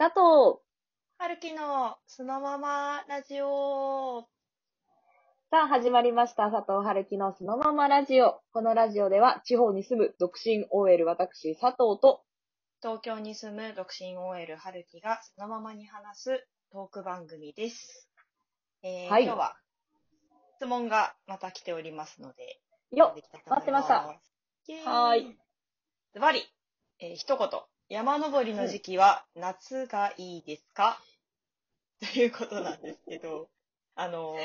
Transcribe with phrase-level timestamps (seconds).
[0.00, 0.62] 佐藤
[1.18, 4.22] 春樹のそのままラジオ。
[5.50, 6.50] さあ、始まりました。
[6.50, 8.40] 佐藤春樹のそのままラジオ。
[8.54, 12.22] このラジオでは、地方に住む独身 OL 私、佐藤と、
[12.80, 18.08] 東京に住む独身 OL 春樹がそのままに話すトーク番組です。
[18.82, 19.56] えーはい今日は
[20.56, 22.58] 質問がまた来ておりますので、
[22.90, 23.96] よできたと待ってました。
[23.96, 25.36] はーい。
[26.14, 26.42] ズバリ、
[27.00, 27.48] えー一言。
[27.90, 31.00] 山登りの時期は夏がいいですか、
[32.00, 33.48] ということなんですけど、
[33.96, 34.36] あの、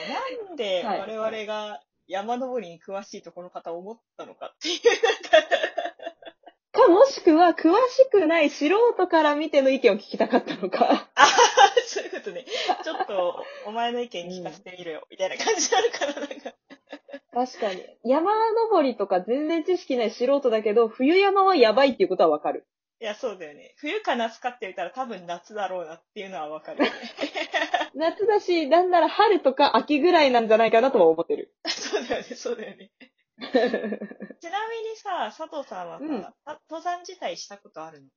[0.50, 4.80] なんではい我々が山登りに詳しいとこの方思ったのかっていう、
[6.74, 11.08] か、もしくは、詳しくない素人から見ての意見を聞きたかったのか。
[11.14, 11.28] あ
[11.86, 12.46] そういうことね。
[12.84, 16.54] ちょっと、お前の意見聞かせてみろよ、みたいな感じなのかな、なんか。
[17.32, 17.86] 確かに。
[18.04, 22.66] 山登りとか全然知識ない素人だけど、冬山はやばいっていうことはわかる。
[23.06, 23.76] いや、そうだよね。
[23.78, 27.00] 冬か夏かって言ったら多分夏だろうなっていうのはわかるよね。
[27.94, 31.54] 夏だし、なんなら春とか秋ぐらいなんじゃないかなとは思ってる。
[31.68, 32.92] そうだよね、そうだよね。
[33.38, 38.10] ちなみにさ、佐藤さんはさ、うんた登山自体したことあるの？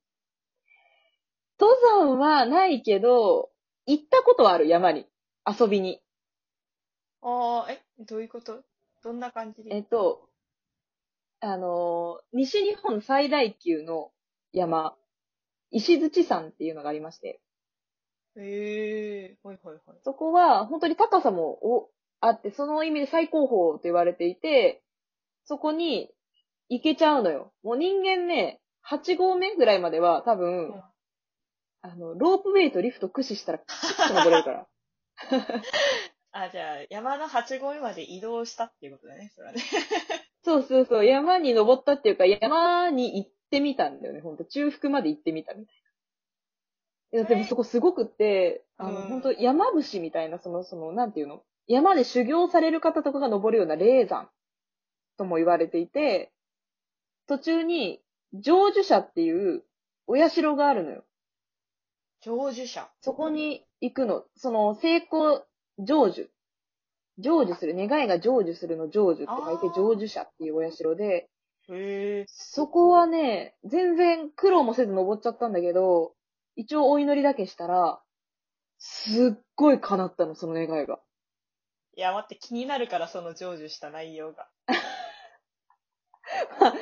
[1.59, 3.51] 登山はないけど、
[3.85, 5.07] 行ったことはある、山に。
[5.45, 6.01] 遊びに。
[7.21, 8.63] ああ、え、どういうこと？
[9.03, 10.27] どんな感じでえっと、
[11.41, 14.11] あのー西日本最大級の
[14.53, 14.95] 山、
[15.71, 17.41] 石槌山っていうのがありまして、
[18.37, 19.95] へえー、ほいほいほい。
[20.03, 21.89] そこは本当に高さもお
[22.21, 24.81] あって、その意味で最高峰と言われていて、
[25.45, 26.09] そこに
[26.69, 27.53] 行けちゃうのよ。
[27.63, 30.83] もう人間ね、8合目ぐらいまでは多分、うん
[31.81, 34.67] あの、ロープウェイとリフト駆使したら、キュッと登れるから。
[36.31, 39.61] あ、じゃあ、山の8合目まで移動したっていうことだね、それはね。
[40.43, 44.45] そうそうそう、山に登ったっていうか、山に行ってみたんだよね、ほんと。
[44.45, 45.75] 中腹まで行ってみたみたい
[47.11, 47.19] な。
[47.19, 51.41] いや、でもそこすごくって、あの、うんほんと山伏みたいな、その、その、なんていうの？
[51.67, 54.29] 山で修行される方とかが登るような霊山
[55.17, 56.31] とも言われていて、
[57.27, 58.01] 途中に、
[58.33, 59.63] 成就者っていう
[60.07, 61.03] お社があるのよ。
[62.23, 62.89] 成就者。
[63.01, 64.25] そこに行くの。
[64.35, 65.45] その、成功、
[65.77, 66.27] 成就。
[67.21, 67.75] 成就する。
[67.75, 71.29] 願いが成就するの成就って書いて成就者っていうお社で、
[71.69, 72.25] へえ。
[72.27, 76.13] そこはね、全然苦労もせず登っちゃったんだけど、
[76.55, 78.01] 一応お祈りだけしたら、
[78.77, 80.99] すっごい叶ったの、その願いが。
[81.95, 84.49] いや、待って、気になるから、その成就した内容が。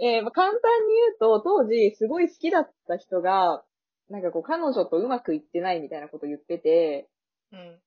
[0.00, 3.64] えーまあ簡単に言うと、当時すごい好きだった人が、
[4.08, 7.08] なんかこう彼女とうまくいってないみたいなこと言ってて、
[7.52, 7.80] うん。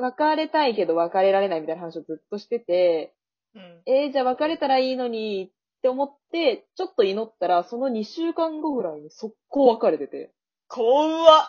[0.00, 3.14] 別れたいけど別れられないみたいな話をずっとしてて、
[3.54, 3.82] うん。
[3.86, 10.32] えー、じゃあ別れたらいいのにって思って、ちょっと祈ったら、その2週間後ぐらいに速攻別れてて。
[10.68, 11.44] 怖っ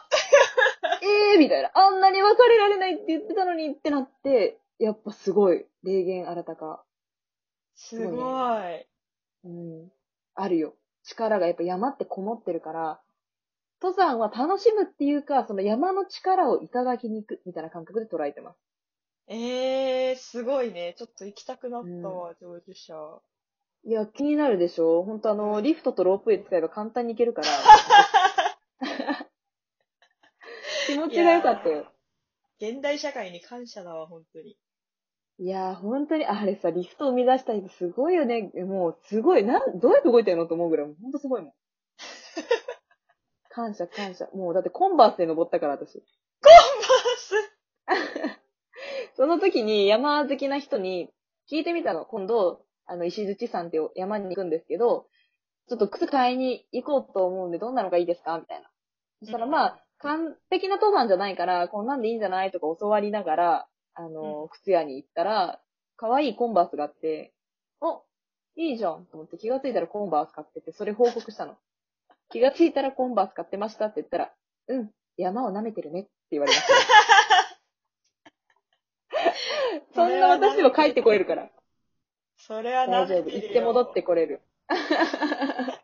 [1.02, 1.72] えーみたいな。
[1.74, 6.84] あんなに別れられないって言ってたのにってなって、やっぱすごい、霊言新たか。
[7.75, 8.85] すごい。
[9.46, 9.91] うん。
[10.35, 10.75] あるよ。
[11.03, 13.02] 力がやっぱ山ってこもってるから、
[13.81, 18.58] 登山は楽しむっていうか、その山の力をいただきに行くみたいな感覚で捉えてます。
[19.28, 19.72] ええー、
[20.34, 20.96] すごいね。
[20.98, 23.22] ちょっと行きたくなったわ、成就者。
[23.84, 27.48] いや、気になるでしょ本当あの、リフトとロープウェイ使えば簡単に行けるから。
[30.88, 31.86] 気持ちが良かったよ。
[32.60, 34.58] 現代社会に感謝だわ、本当に。
[35.38, 38.50] いやー、本当に、あれさ、リフト生み出した人すごいよね。
[38.56, 39.44] もう、すごい。
[39.44, 41.54] なん、どうやって動いてんのと思うぐらい、もう本当すごいもん。
[43.50, 44.28] 感謝、感謝。
[44.34, 46.04] もう、だってコンバースで登ったから、私。
[49.16, 51.09] その時に山好きな人に
[51.51, 52.06] 聞いてみたの。
[52.06, 55.07] 今度、あの、石槌山っていう山に行くんですけど、
[55.69, 58.38] ちょっと靴買いに行こうと思うんで、どんなのがいいですか？
[58.38, 58.69] みたいな。
[59.22, 65.62] そしたら、うんまあ、完璧な登山じゃないから、こんなんでいいんじゃないとか教わりながら、あの、靴屋に行ったら、
[65.96, 67.34] 可愛いコンバースがあって、
[67.79, 68.03] お、
[68.56, 71.56] いいじゃんと思って気がついたらコンバース買ってて、それ報告したの。
[72.29, 74.34] 気がついたらコンバース買ってましたって言ったら、
[74.67, 76.73] うん、山を舐めてるねって言われました。
[80.28, 81.49] そんな私でも帰ってこれるから。
[82.37, 83.29] それはな大丈夫。
[83.29, 84.41] 行って戻ってこれる。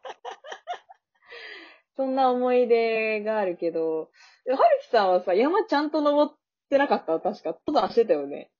[1.95, 6.37] そんな思い出があるけど、はるきさんはさ、山ちゃんと登っ
[6.69, 7.19] てなかった？
[7.19, 7.57] 確か。
[7.67, 8.51] 登山してたよね。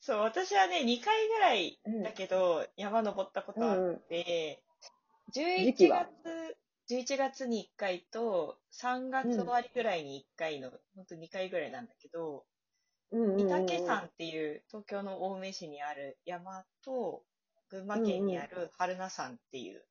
[0.00, 4.62] そう、私はね、2回ぐらいうんだけど、山登ったことあって、
[5.32, 6.06] 時11期は？
[6.86, 12.44] 月、11月に1回と、3月終わりぐらいに1回の、ほんと2回ぐらいなんだけど、うんうんうんうん。
[13.14, 17.22] 御嶽山っていう東京の青梅市にある山と、
[17.70, 19.82] 群馬県にある榛名山っていう、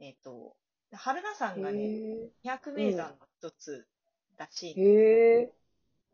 [0.00, 0.54] えっ、と、
[0.92, 3.86] 春菜さんがね、へ200名山の一つ
[4.36, 4.82] らしいえ。
[4.82, 5.52] へえ。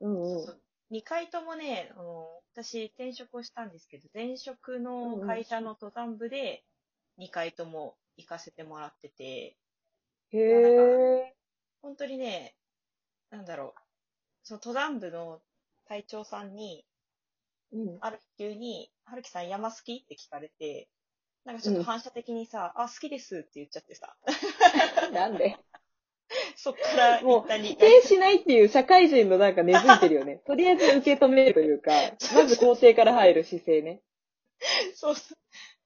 [0.00, 0.60] うんうん。
[0.90, 6.64] 2回ともね、あの私転職をしたんですけど、前職の会社の登山部で
[7.18, 9.56] 2回とも行かせてもらってて、
[10.30, 11.34] へえ。
[11.82, 12.54] 本当にね、
[13.30, 13.80] なんだろう、
[14.44, 15.40] その登山部の
[15.88, 16.84] 隊長さんに、
[17.72, 17.98] うん。
[18.00, 20.88] ある日急に、春樹さん山好きって聞かれて、
[21.44, 24.16] なんかちょっと反射的にさ、あ、好きですって言っちゃってさ、
[25.12, 25.56] なんで？
[26.56, 30.42] そっからもう一旦2否回定しないっていう社会人のなんか根付いてるよね。
[30.46, 31.90] とりあえず受け止めるというか、
[32.34, 34.02] まず肯定から入る姿勢ね。
[34.94, 35.14] そう。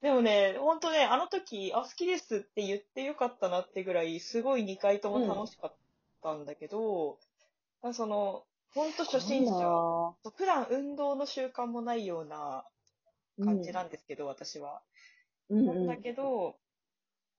[0.01, 5.77] でもね、ほんとね、あの時、あ、好きですって言ってよかったなってぐらい、すごい2回とも楽しかっ
[6.23, 7.19] たんだけど、
[7.93, 10.17] その、ほんと初心者、者。
[10.37, 12.65] 普段運動の習慣もないような
[13.45, 14.83] 感じなんですけど、私は。
[15.51, 16.57] うんうんなんだけど、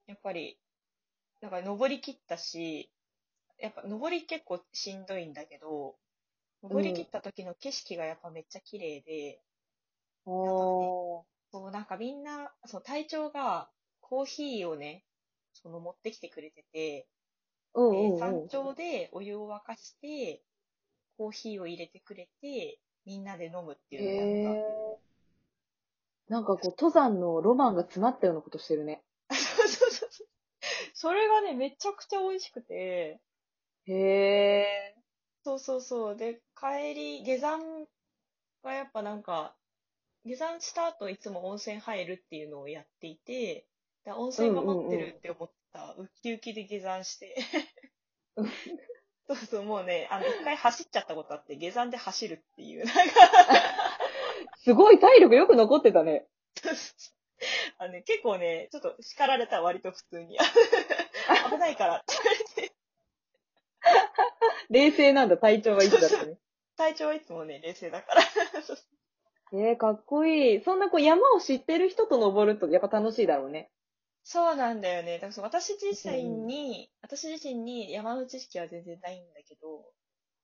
[0.08, 0.60] やっぱり、
[1.42, 2.92] なんか登り切ったし、
[3.60, 5.96] やっぱ登り結構しんどいんだけど、
[6.62, 9.42] 登り切った時の景色がやっぱめっちゃ綺麗で、
[10.26, 13.70] おーそう、なんかみんな、その隊長が
[14.02, 15.04] コーヒーをね、
[15.54, 17.08] その持ってきてくれてて、
[17.76, 18.20] ううんうん。
[18.20, 20.44] 山頂でお湯を沸かして、
[21.18, 24.98] コーヒーを入れてくれて、みんなで飲むっていうのをやっへえ。
[26.30, 29.04] なんかこう、登山のロマンが詰まったようなことしてるね。
[29.28, 29.36] た。
[29.36, 30.28] そうそうそう
[30.94, 33.20] それがね、めちゃくちゃ美味しくて、
[33.86, 34.96] へえ。
[35.44, 36.16] そうそうそう。
[36.16, 37.86] で、帰り、下山
[38.64, 39.56] がやっぱなんか、
[40.26, 43.68] 下山した後いつも温泉入るっていうのをやっていて、
[44.06, 47.36] で温泉が待ってるって思った、ウキウキで下山して。
[49.34, 53.02] うんそうそう、もうね、あの、 一回走っちゃったことあって、下山で走るっていう、なんか、
[54.64, 56.26] すごい体力よく残ってたね。
[57.78, 60.38] あのね、結構ね、ちょっと叱られた割と普通に。
[61.50, 62.74] 危ないからって言われて、
[64.70, 66.38] 冷静なんだ、体調がいつだってね。
[66.78, 68.22] 体調はいつもね、冷静だから。
[68.62, 68.78] そう
[69.56, 70.62] えー、かっこいい。
[70.62, 73.70] そんなこう山を知ってる人と登るとやっぱ楽しいだろうね。
[74.24, 75.14] そうなんだよね。
[75.16, 79.94] だからそう私自身に、私自身に山の知識は全然ないんだけど、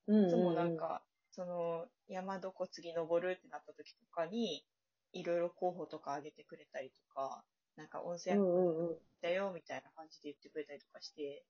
[0.07, 4.65] うんいつもなんか、その、山どこ次登るってなった時とかに、
[5.13, 7.43] いろいろ候補とかあげてくれたりとか、
[7.77, 8.99] なんか温う泉んうんうん。
[9.21, 11.45] だよみたいな感じで言ってくれたりとかして、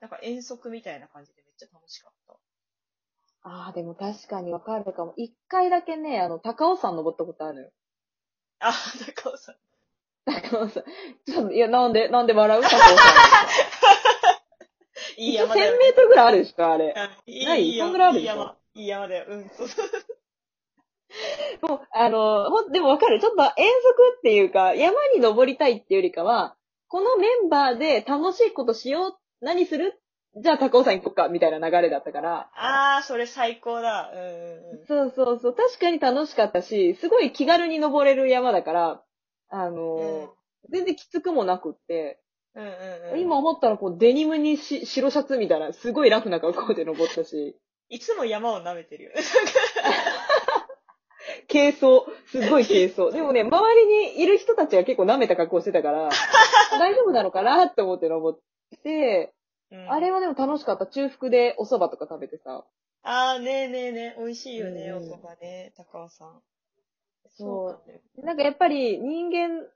[0.00, 2.38] なんか遠足みたいな感じでめっちゃ楽しかった。
[3.42, 5.14] ああ、でも確かにわかるかも。
[5.16, 7.70] 一回だけね、あの、高尾山登ったことあるのよ。
[8.58, 8.72] あ、
[9.14, 9.56] 高尾さん。
[10.24, 10.84] 高尾山。
[11.26, 12.62] ちょっと、いや、なんで、なんで笑う？
[12.62, 12.86] 高尾山。
[15.16, 15.72] 一応1000いい山だよ。
[15.78, 16.94] メートルぐらいあるでしょ、あれ。
[16.96, 17.62] あいいない？
[17.62, 18.32] いい山そんぐらいあるでしょ？
[18.32, 18.56] いい山。
[18.74, 19.24] いい山だよ。
[19.28, 21.68] うん、そうそう。
[21.68, 23.20] もう、あの、ほん、でもわかる。
[23.20, 23.56] ちょっと遠足
[24.18, 26.56] っていうか、山に登りたいっていうよりかは、
[26.88, 30.00] このメンバーで楽しいことしよう、何する？
[30.36, 32.50] じゃあ高尾山行こっか、みたいな流れだったから。
[32.56, 34.10] あー、それ最高だ。
[34.12, 34.26] うんうん
[34.80, 34.86] うん。
[34.86, 35.54] そうそうそう。
[35.54, 39.02] 確かに楽しかったし、すごい気軽に登れる山だから、
[39.48, 40.34] あの、
[40.70, 42.20] 全然きつくもなくって、
[42.54, 42.70] うんうん
[43.14, 43.20] うん。
[43.20, 47.56] 今思ったらこうデニムにし白シャツみたいな、すごいラフな格好で登ったし、
[47.88, 49.16] いつも山を舐めてるよね。
[51.50, 53.10] 軽装、すっごい軽装。
[53.10, 56.08] でもね、周りにいる人たちが結構舐めた格好してたから、
[56.78, 58.40] 大丈夫なのかなって思って登っ
[58.82, 59.32] て、
[59.70, 60.86] うんあれはでも楽しかった。
[60.86, 62.64] 中腹でお蕎麦とか食べてさ。
[63.02, 66.42] あー、ねえねえねえ、美味しいよね、うんお蕎麦ね、高尾さん。
[67.30, 67.80] そ
[68.16, 69.66] うなんかやっぱり人間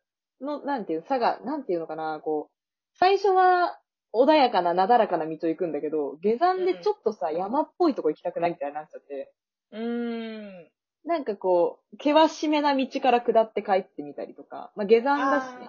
[0.40, 3.78] の、なんていう、差が、なんていうのかな、こう、最初は
[4.12, 9.32] 穏やかな、なだらかな道を行くんだけど、下山でちょっとさ、山っぽいとこ行きたくないみたいになっちゃって、
[9.72, 10.70] うーん。
[11.04, 15.68] なんかこう、険しめな道から下って帰ってみたりとか、まあ下山だしね。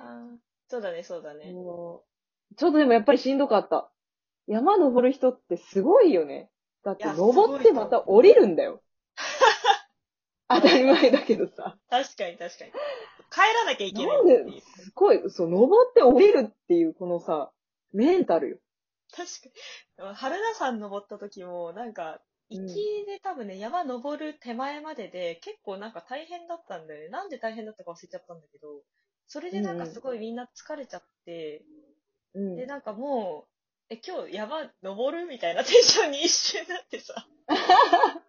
[0.68, 1.52] そうだね、そうだね。
[1.52, 2.04] も
[2.52, 3.90] うちょっとでもやっぱりしんどかった。
[4.48, 6.50] 山登る人ってすごいよね。
[6.84, 8.82] だって登ってまた降りるんだよ。
[10.50, 11.78] 当たり前だけどさ。
[11.90, 12.72] 確かに確かに。
[13.32, 14.26] 帰らなきゃいけないなん。
[14.26, 17.52] で、すごい、そう、登って降りるっていうこのさ、
[17.94, 18.58] メンタルよ。
[19.16, 19.28] 確
[19.98, 20.16] かに。
[20.16, 27.10] 春菜山登った時も、なんか、行きで多分ね、山登る手前までで、結構なんか大変だったんだよね。
[27.10, 28.82] なんで大変だったか忘れちゃったんだけど、
[29.28, 31.64] それでなんかすごいみんな疲れちゃって、
[32.34, 32.56] うん。
[32.56, 33.46] で、なんかも
[33.90, 35.28] う、え、今日山登る？
[35.28, 37.28] みたいなテンションに一瞬なってさ。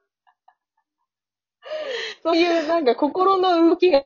[2.22, 4.02] そういうなんか心の動きが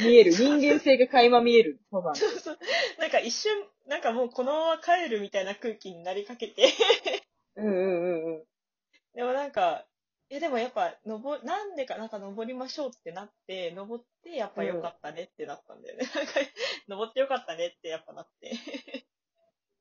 [0.00, 1.80] 見える、人間性が垣間見える。
[1.90, 2.58] そうなんそうそう。
[2.98, 3.52] なんか一瞬、
[3.86, 6.72] なんかもうこのまま帰るみたいな空気になりかけて。
[7.56, 8.44] うんうんうんうん。
[9.14, 9.86] でもなんか、
[10.30, 16.06] え、でもやっぱ、登、なんでか、なんか登りましょうってなって、登って、やっぱ良かったねってなったんだよね。
[16.16, 16.32] なんか、
[16.88, 18.52] 登って良かったねってやっぱなって。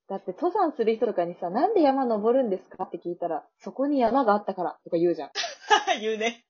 [0.09, 5.31] だって登山する人とかにさ、なんで山登るんですかって聞いたら、そこに山があったからとか言うじゃん。
[6.01, 6.45] 言うね。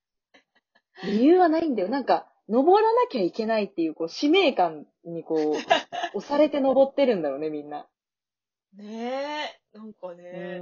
[1.04, 1.90] 理由はないんだよ。
[1.90, 5.54] なんか、登らなきゃいけないっていう、こう、使命感にこう、
[6.18, 7.88] 押されて登ってるんだろうね、みんな。
[8.76, 10.62] ねえ、なんかうね。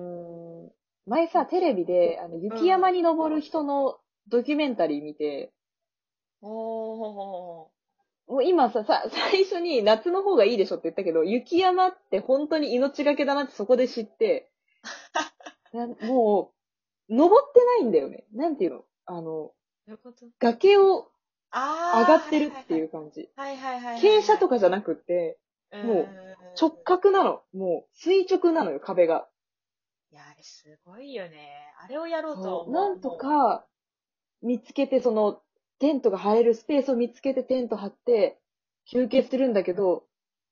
[1.06, 5.52] 前さ、テレビで、あの、雪山に登る人のドキュメンタリー見て、
[6.42, 7.72] おー。
[8.28, 14.50] もう今さ、さ、最初に夏の方がいいでしょって言ったけど、雪山って本当に命がけだなってそこで知って、
[15.74, 16.54] なも
[17.10, 18.26] う、登ってないんだよね。
[18.34, 18.86] なんていうの？
[19.06, 19.52] あの、
[19.88, 20.26] どういうこと？
[20.40, 21.10] 崖を
[21.52, 23.30] あ上がってるっていう感じ。
[23.36, 24.02] はいはいはいはい。
[24.02, 25.38] 傾斜とかじゃなくって、
[25.72, 26.08] うん、もう
[26.60, 27.42] 直角なの。
[27.54, 29.28] もう垂直なのよ、壁が。
[30.12, 31.74] いや、あれすごいよね。
[31.82, 33.66] あれをやろうとは思うなんと、か、
[34.42, 35.42] 見つけて、その、
[35.80, 38.38] テントが張れるスペースを見つけてテント張って、
[38.86, 40.04] 休憩するんだけど、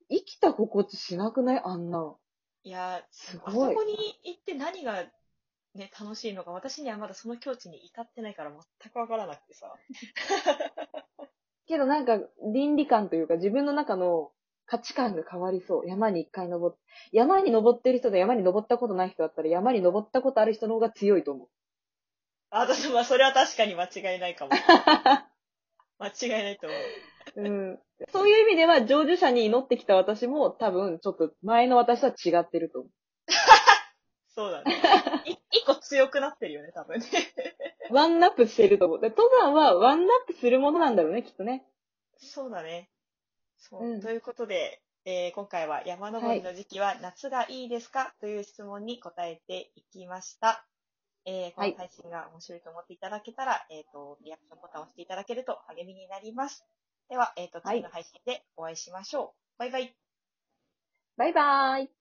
[0.10, 1.62] 生きた心地しなくない？
[1.64, 2.16] あんな。
[2.64, 5.06] いや、すごいあそこに行って何が
[5.76, 9.74] ね、楽しいのか、私にはまだその境地に至ってないから全くわからなくてさ。
[11.68, 12.20] けどなんか、
[12.54, 14.32] 倫理観というか自分の中の
[14.66, 15.88] 価値観が変わりそう。
[15.88, 16.78] 山に一回登っ、
[17.12, 21.48] 山に登ってる人と山に登ったことない人だったら山に登ったことある人の方が強いと思う。
[22.52, 24.52] あ、私、まあ、それは確かに間違いないかも。
[26.00, 27.42] 間違いないと思う。
[27.42, 27.80] うん。
[28.10, 32.90] そういう意味では、成就者に祈ってきた私も多分、ちょっと前の私とは違ってると思
[34.40, 34.72] そうだね。
[35.28, 37.06] い一個強くなってるよね、多分ね。
[37.90, 37.92] う。
[37.94, 39.00] ワンナップしてると思う。
[39.02, 41.68] で登山はワンナップするものなんだろうね、きっとね。
[42.16, 42.90] そうだね。
[43.58, 43.84] そう。
[43.84, 50.66] うんということで、えー今回は山登りの時期は夏がいいですか、という質問に答えていきました。
[51.26, 56.66] えーこはいの配信が面白いと思っていただけたら、えっ、と、リアクションボタンを押していただけると励みになります。
[57.10, 59.60] では、えっ、と、はい次の配信でお会いしましょう。
[59.60, 59.94] バイバイ。
[61.18, 61.99] バイバーイ。